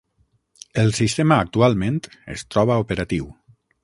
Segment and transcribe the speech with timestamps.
[0.83, 1.99] El sistema actualment
[2.37, 3.29] es troba operatiu.